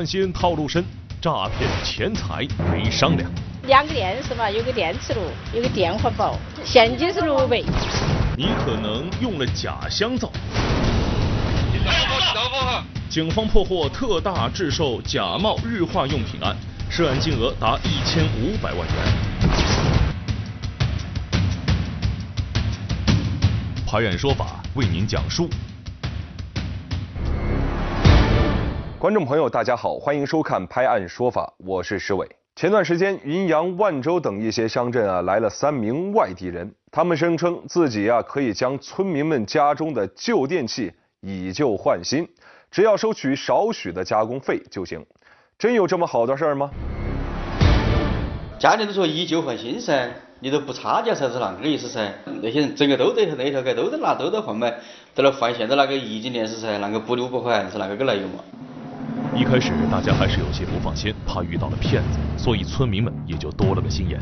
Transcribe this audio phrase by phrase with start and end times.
[0.00, 0.82] 换新套路深，
[1.20, 3.30] 诈骗钱财没商量。
[3.64, 5.20] 两个电视嘛，有个电磁炉，
[5.54, 7.58] 有个电饭煲，现金是六百。
[8.34, 10.32] 你可能用了假香皂。
[13.10, 16.56] 警方破获特大制售假冒日化用品案，
[16.88, 18.96] 涉案金额达一千五百万元。
[23.86, 25.50] 拍案说法为您讲述。
[29.00, 32.28] 观众朋友，大家好，欢迎收看《拍案说法》，我是石伟。
[32.54, 40.92] 前段时间，云阳、万州等一些乡镇啊，来了三名外地人，他们声称自己啊可以将村民们家中的旧电器
[41.22, 42.28] 以旧换新，
[42.70, 45.02] 只要收取少许的加工费就行。
[45.58, 46.70] 真有这么好的事儿吗？
[48.58, 52.12] 家里都说以旧换新噻，你都不差价才是啷个意思噻？
[52.42, 54.70] 那些人整个都在那条街都在拿都在换买，
[55.14, 58.44] 在那换现在那个液晶电视噻，那个不六不还是那个个来用嘛？
[59.32, 64.18] 一开始大家还是有些不放心，怕遇到了骗子，所以村民们也就多了个心眼。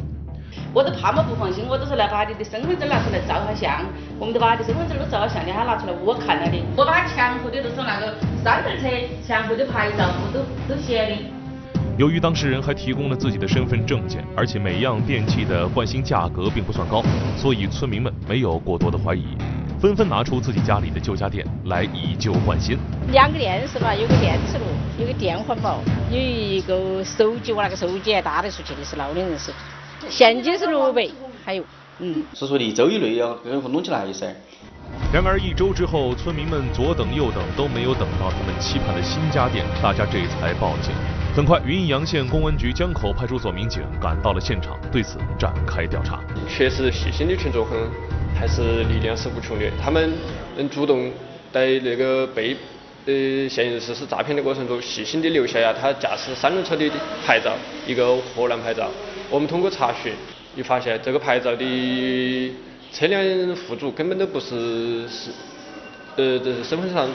[0.75, 3.85] 我都怕么不放心，我都是来把你的身份证拿出来照下相，
[4.19, 6.59] 我们都把你的身份证都照了相，你还拿出来我看了的。
[6.77, 8.15] 我把前后的都是那个
[8.45, 8.87] 三轮车
[9.27, 11.17] 前后的牌照我都都写的。
[11.97, 17.03] 由于当事人还提供了自己的身份证件，而且每样电器的换新价格并不算高，
[17.37, 19.25] 所以村民们没有过多的怀疑。
[19.81, 22.77] 纷纷拿出自己家里的旧家电来以旧换新。
[23.11, 24.65] 两个电视嘛，有个电磁炉，
[24.99, 25.79] 有个电饭煲，
[26.11, 30.09] 有一个手机，我那个手机还打得出去的是老年人手机。
[30.11, 31.09] 现金是六百，
[31.45, 31.63] 还有，
[32.01, 32.25] 嗯。
[32.35, 34.27] 是说一周以内要给弄起来噻。
[35.13, 40.93] 然而一周之后，村民们左等右等都没有等到他们期盼的新家电，大家这才报警。
[41.37, 46.19] 很快，云阳县公安局江口派出所民警赶到了现场，对此展开调查。
[46.49, 47.79] 确实，细心的群众很。
[48.39, 50.13] 还是力量是无穷的，他们
[50.57, 51.11] 能主动
[51.51, 52.57] 在那个被
[53.09, 56.87] 呃嫌疑人实施诈骗的过程中，细心的留下呀他驾驶三轮车的
[57.25, 58.91] 牌照，一个河南牌照。
[59.31, 60.13] 我们通过查询，
[60.57, 62.53] 又发现这个牌照的
[62.93, 63.25] 车辆
[63.67, 65.31] 户主根本都不是是
[66.17, 67.09] 呃这是身份上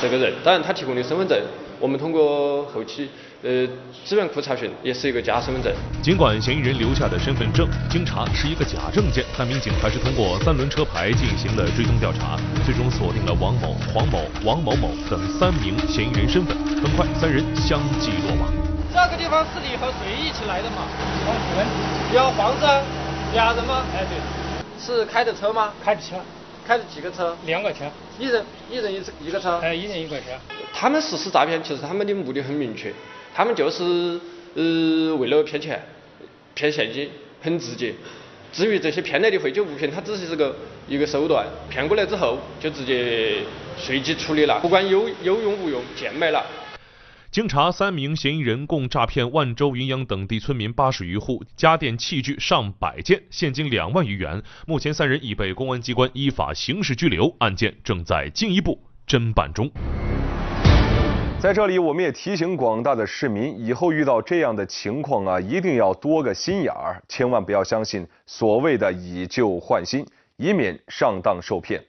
[0.00, 1.36] 这个人，当然他提供的身份证，
[1.82, 3.10] 我们通过后期。
[3.42, 3.66] 呃，
[4.04, 5.72] 资源库查询也是一个假身份证。
[6.00, 16.56] 尽管嫌疑人留下的身份证经查是一个假证件，但民警还是通过三轮车牌进行了追踪调查，最终锁定了王某、黄某、王某某等三名嫌疑人身份。
[16.78, 18.46] 很快，三人相继落网。
[18.94, 20.86] 这个地方是你和谁一起来的嘛？
[21.26, 21.66] 我们。
[22.14, 22.64] 有房子？
[23.34, 23.82] 俩人吗？
[23.92, 24.14] 哎，对。
[24.78, 25.72] 是开的车吗？
[25.82, 26.14] 开的车。
[26.66, 27.36] 开了几个车？
[27.46, 27.90] 两个车。
[28.18, 29.58] 一人一人一一个车？
[29.62, 30.26] 哎，一人一个车。
[30.72, 32.92] 他们实施诈骗，其实他们的目的很明确。
[33.34, 33.82] 他们就是
[34.54, 35.80] 呃为了骗钱、
[36.54, 37.10] 骗现金、
[37.42, 37.94] 很直接。
[38.52, 40.54] 至于这些骗来的废旧物品，它只是这个
[40.86, 43.38] 一个手段，骗过来之后就直接
[43.78, 46.44] 随机处理了，不管有有用无用，贱卖了。
[47.32, 54.42] 经查，三名嫌疑人共诈骗万州、云阳等地村民八十余户，家电器具上百件，现金两万余元。
[54.66, 58.78] 目前三人已被公安机关依法刑事拘留，案件正在进一步
[59.08, 59.70] 侦办中。
[61.40, 70.04] 在这里，我们也提醒广大的市民，以后遇到这样的情况啊，一定要多个心眼儿，千万不要相信所谓的以旧换新，
[70.36, 71.82] 以免上当受骗。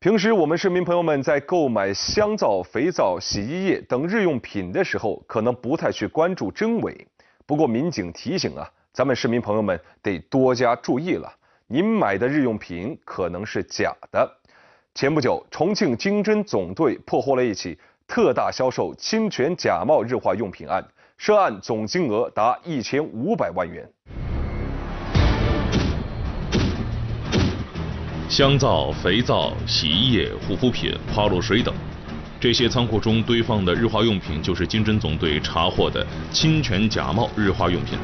[0.00, 7.04] 平时我们市民朋友们在购买香皂、肥皂、洗衣液等日用品的时候，可能不太去关注真伪。
[7.44, 11.28] 不过民警提醒啊，咱们市民朋友们得多加注意了，
[11.66, 14.30] 您买的日用品可能是假的。
[14.94, 17.76] 前不久，重庆经侦总队破获了一起
[18.06, 20.86] 特大销售侵权假冒日化用品案，
[21.16, 23.84] 涉案总金额达一千五百万元。
[28.28, 31.74] 香皂、肥皂、洗衣液、护肤品、花露水等，
[32.38, 37.98] 这些仓库中堆放的日化用品，就是经侦总队查获的侵权假冒日化用品。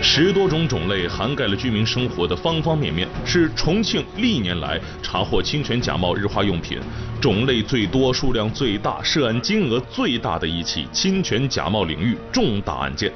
[0.00, 6.78] 十多种种类，涵盖了居民生活的方方面面，是重庆历年来查获侵权假冒日化用品
[7.20, 13.12] 种类最多、数量最大、涉案金额最大的一起侵权假冒领域重大案件。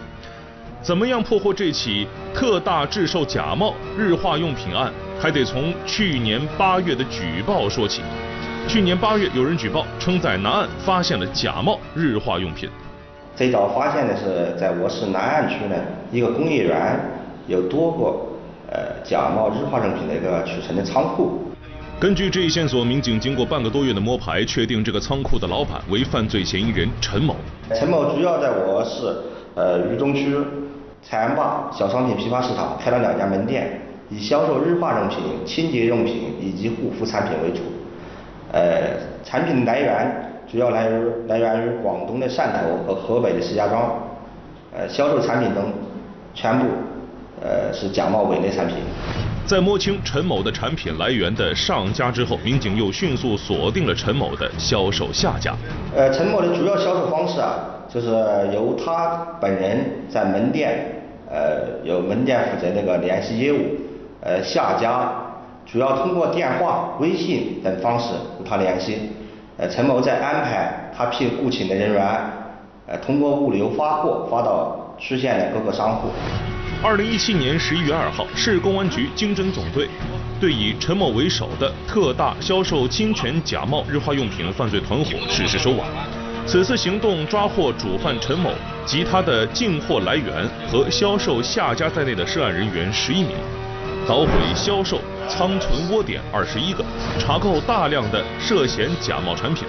[0.82, 4.92] 怎么样破获这起特大制售假冒日化用品案，
[5.22, 8.02] 还得从去年八月的举报说起。
[8.66, 12.68] 去年八月，有人举报称在南岸发现了假冒日化用品。
[13.36, 15.76] 最早发现的是在我市南岸区呢
[16.10, 16.98] 一个工业园
[17.46, 21.38] 有多个呃假冒日化用品的一个储存的仓库。
[22.00, 27.36] 根据这一线索，民警经过半个多月的摸排，确定这个仓库的老板为犯罪嫌疑人陈某。
[27.76, 29.22] 陈某主要在我市
[29.54, 30.36] 呃渝中区
[31.00, 33.80] 财安坝小商品批发市场开了两家门店，
[34.12, 37.60] 以销售日化用品、清洁用品以及护肤产品为主。
[38.52, 40.28] 呃，产品来源。
[40.50, 43.90] 主要来源来源于广东的汕头和河北的石家庄，
[44.70, 45.72] 呃，销售产品中
[46.34, 46.66] 全部
[47.40, 48.76] 呃是假冒伪劣产品。
[49.46, 55.54] 在摸清陈某的产品来源的上家之后，民警又迅速锁定了陈某的销售下家。
[55.96, 57.54] 呃，陈某的主要销售方式啊，
[57.88, 58.08] 就是
[58.52, 59.78] 由他本人
[60.10, 63.56] 在门店，呃，由门店负责那个联系业务，
[64.24, 65.12] 呃，下家
[65.66, 69.10] 主要通过电话、微信等方式与他联系。
[69.56, 72.02] 呃，陈某再安排他聘雇请的人员，
[72.86, 76.08] 呃，通过物流发货发到区县的各个商户。
[76.84, 79.88] 二零一七年十一月二号，市公安局经侦总队
[80.40, 85.86] 对以陈某为首的特大销售侵权假冒日化用品犯罪团伙实施收网。
[86.44, 88.50] 此次行动抓获主犯陈某
[88.84, 93.36] 及他的进货来源和销售下家在内的涉案人员十一名，
[94.06, 96.84] 捣毁销售仓存窝点二十一个，
[97.18, 99.64] 查扣大量的涉嫌假冒产品，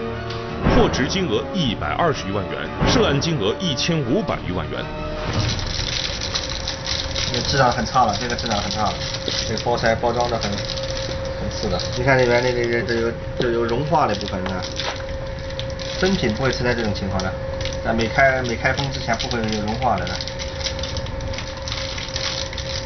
[0.76, 4.84] 货值金额一百二十余万元，涉案金额一千五百余万元。
[7.48, 8.94] 质量很差了，这个质量很差了，
[9.48, 11.80] 这个包材包装的很很次的。
[11.98, 14.62] 你看里面那那个这有这有融化的部分呢？
[16.00, 17.32] 真品不会存在这种情况的，
[17.84, 20.06] 在没开没开封之前不会有融化的。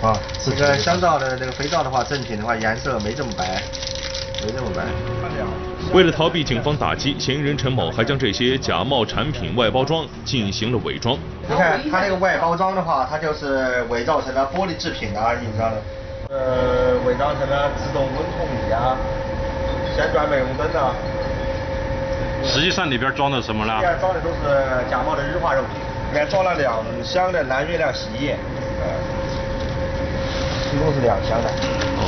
[0.01, 3.61] 啊，这个香皂的这个肥皂的话，正品的话颜色没这么白，
[4.45, 4.83] 没这么白。
[5.93, 11.17] 为了逃避警方打击，嫌疑人陈某还将这些假冒产品外包装进行了伪装。
[11.47, 15.77] 你看他这个外包装的话，它就是伪造成了玻璃制品啊，印上了，
[16.29, 18.97] 呃，伪造成了自动温控仪啊，
[19.95, 20.93] 旋转美容灯啊。
[22.43, 23.73] 实际上里边装的什么呢？
[23.75, 25.71] 里边装的都是假冒的日化肉品，
[26.11, 28.37] 里面装了两箱的蓝月亮洗衣液，
[28.81, 28.87] 呃，
[30.77, 31.49] 一共是两箱的。
[31.97, 32.03] 哦。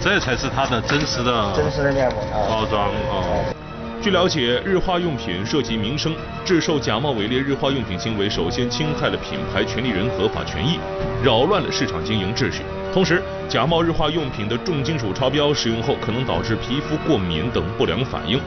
[0.00, 3.52] 这才是它的真实的真实的面膜包装哦。
[4.00, 6.14] 据了解，日化用品涉及民生，
[6.44, 10.78] 制售假冒伪劣日化用品行为，首先侵害了品牌权利人合法权益，
[11.22, 12.62] 扰乱了市场经营秩序。
[12.92, 18.40] 同时，假冒日化用品的重金属超标，使用后可能导致皮肤过敏等不良反应。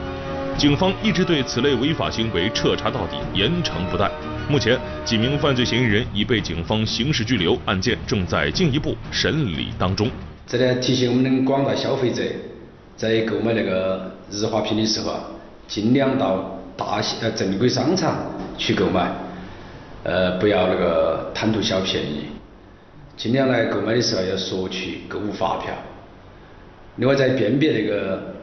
[0.58, 4.10] 警方一直对此类违法行为彻查到底，严惩不贷。
[4.48, 10.08] 目前，几名犯罪嫌疑人已被警方刑事拘留，案件正在进一步审理当中。
[10.46, 12.22] 这里提醒我们广大消费者，
[12.96, 15.24] 在购买那个日化品的时候啊，
[15.66, 18.16] 尽量到大型呃正规商场
[18.56, 19.10] 去购买，
[20.04, 22.26] 呃不要那个贪图小便宜，
[23.16, 25.74] 尽量来购买的时候要索取购物发票。
[26.98, 28.34] 另外在辨别那个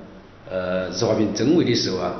[0.52, 2.14] 呃日化品真伪的时候啊，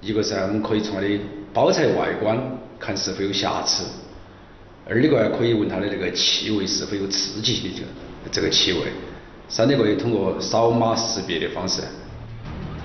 [0.00, 1.08] 一个是啊我们可以从它的
[1.54, 2.36] 包材外观
[2.78, 3.84] 看是否有瑕疵，
[4.88, 7.88] 二一个可以闻它的那个气味是否有刺激性的这个。
[8.30, 8.80] 这个气味，
[9.48, 11.80] 三点可以通过扫码识别的方式。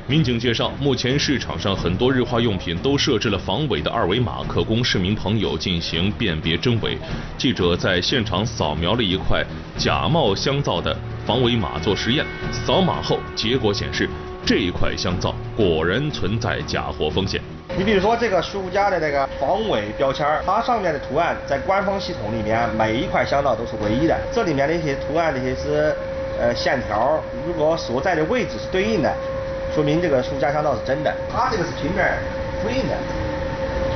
[0.07, 6.97] 民警介绍，目前市场上很多日化用品都设置了防伪的二维码，可供市民朋友进行辨别真伪。
[7.37, 9.43] 记者在现场扫描了一块
[9.77, 12.25] 假冒香皂的防伪码做实验，
[12.65, 14.07] 扫码后结果显示，
[14.45, 17.41] 这一块香皂果然存在假货风险。
[17.75, 24.15] 你比如说这个十五家的那个防伪标签它上面的图案在官方系统里面每一块香皂都是唯一的。
[24.31, 25.95] 这里面的一些图案、这些是
[26.39, 29.11] 呃线条，如果所在的位置是对应的，
[29.73, 31.11] 说明这个十五家香皂是真的。
[31.33, 32.13] 它这个是平面
[32.61, 32.93] 复印的，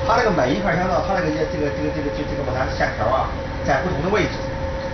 [0.07, 3.29] 它那个每一块香皂，它那个这个这个这个这个这个把它线条啊，
[3.63, 4.41] 在不同的位置。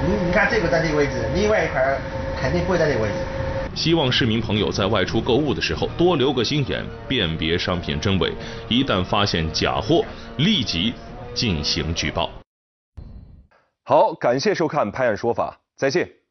[0.03, 1.79] 你你看这个在这个位置，另外一块
[2.35, 3.15] 肯定不会在这个位置。
[3.75, 8.31] 希望市民朋友在外出购物的时候多留个心眼，辨别商品真伪。
[8.69, 10.05] 一旦发现假货，
[10.37, 10.93] 立即
[11.33, 12.29] 进行举报。
[13.83, 16.22] 好，感谢收看《拍案说法》，再见。